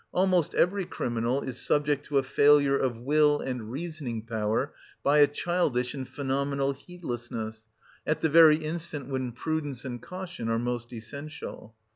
[0.11, 5.27] Almost every criminal is subject to a failure of will and reasoning power by a
[5.27, 7.67] childish and phenomenal heedlessness,
[8.07, 11.75] at the very instant when prudence and caution are most essential.